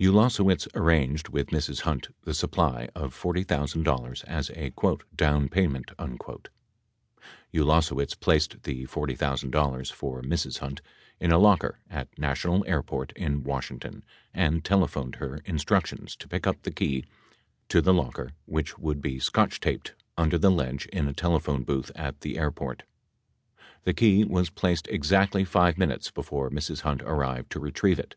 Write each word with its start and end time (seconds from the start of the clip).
Ulasewicz 0.00 0.66
arranged 0.74 1.28
with 1.28 1.50
Mrs. 1.50 1.82
Hunt 1.82 2.08
the 2.24 2.34
supply 2.34 2.88
of 2.96 3.14
$40,000 3.14 4.24
as 4.24 4.50
a 4.56 4.72
"down 5.14 5.48
payment." 5.48 5.92
80 5.96 6.16
Ulasewicz 7.54 8.18
placed 8.18 8.64
the 8.64 8.86
$40,000 8.86 9.92
for 9.92 10.20
Mrs. 10.22 10.58
Hunt 10.58 10.80
in 11.20 11.30
a 11.30 11.38
locker 11.38 11.78
at 11.88 12.08
National 12.18 12.64
Airport 12.66 13.12
in 13.14 13.44
Washington 13.44 14.02
and 14.34 14.64
telephoned 14.64 15.14
her 15.14 15.36
instruc 15.46 15.86
tions 15.86 16.16
to 16.16 16.26
pick 16.26 16.44
up 16.48 16.60
the 16.62 16.72
key 16.72 17.04
to 17.68 17.80
the 17.80 17.94
locker 17.94 18.32
which 18.46 18.78
would 18.80 19.00
be 19.00 19.20
scotch 19.20 19.60
taped 19.60 19.94
under 20.16 20.38
the 20.38 20.50
ledge 20.50 20.86
in 20.86 21.06
a 21.06 21.12
telephone 21.12 21.62
booth 21.62 21.92
at 21.94 22.22
the 22.22 22.36
airport. 22.36 22.82
The 23.84 23.94
key 23.94 24.24
was 24.24 24.50
placed 24.50 24.88
exactly 24.88 25.44
5 25.44 25.78
minutes 25.78 26.10
before 26.10 26.50
Mrs. 26.50 26.80
Hunt 26.80 27.00
arrived 27.02 27.52
to 27.52 27.60
retrieve 27.60 28.00
it. 28.00 28.16